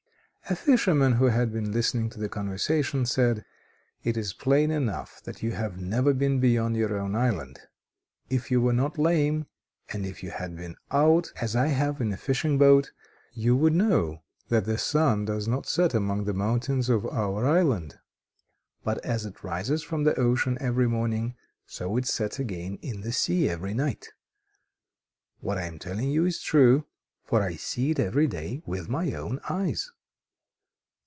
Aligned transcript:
A 0.49 0.55
fisherman, 0.55 1.13
who 1.13 1.25
had 1.27 1.53
been 1.53 1.71
listening 1.71 2.09
to 2.09 2.19
the 2.19 2.27
conversation 2.27 3.05
said: 3.05 3.45
"It 4.03 4.17
is 4.17 4.33
plain 4.33 4.69
enough 4.69 5.21
that 5.23 5.41
you 5.41 5.53
have 5.53 5.77
never 5.79 6.13
been 6.13 6.41
beyond 6.41 6.75
your 6.75 6.93
own 6.99 7.15
island. 7.15 7.61
If 8.29 8.51
you 8.51 8.59
were 8.59 8.73
not 8.73 8.97
lame, 8.97 9.45
and 9.93 10.05
if 10.05 10.21
you 10.21 10.31
had 10.31 10.57
been 10.57 10.75
out 10.91 11.31
as 11.39 11.55
I 11.55 11.67
have 11.67 12.01
in 12.01 12.11
a 12.11 12.17
fishing 12.17 12.57
boat, 12.57 12.91
you 13.31 13.55
would 13.55 13.71
know 13.71 14.23
that 14.49 14.65
the 14.65 14.77
sun 14.77 15.23
does 15.23 15.47
not 15.47 15.67
set 15.67 15.93
among 15.93 16.25
the 16.25 16.33
mountains 16.33 16.89
of 16.89 17.05
our 17.05 17.45
island, 17.47 17.99
but 18.83 18.97
as 19.05 19.25
it 19.25 19.45
rises 19.45 19.83
from 19.83 20.03
the 20.03 20.19
ocean 20.19 20.57
every 20.59 20.87
morning 20.89 21.33
so 21.65 21.95
it 21.95 22.05
sets 22.07 22.39
again 22.39 22.75
in 22.81 22.99
the 22.99 23.13
sea 23.13 23.47
every 23.47 23.73
night. 23.73 24.09
What 25.39 25.57
I 25.57 25.61
am 25.63 25.79
telling 25.79 26.09
you 26.11 26.25
is 26.25 26.41
true, 26.41 26.87
for 27.23 27.41
I 27.41 27.55
see 27.55 27.91
it 27.91 27.99
every 27.99 28.27
day 28.27 28.61
with 28.65 28.89
my 28.89 29.13
own 29.13 29.39
eyes." 29.47 29.89